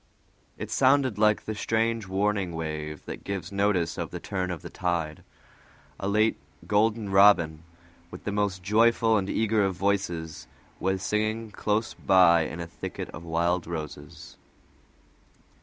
[0.57, 4.69] It sounded like the strange warning wave that gives notice of the turn of the
[4.71, 5.23] tide.
[5.99, 7.61] A late golden robin,
[8.09, 10.47] with the most joyful and eager of voices,
[10.79, 14.37] was singing close by in a thicket of wild roses.